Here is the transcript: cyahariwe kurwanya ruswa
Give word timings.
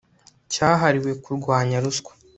cyahariwe 0.51 1.11
kurwanya 1.23 1.77
ruswa 1.83 2.11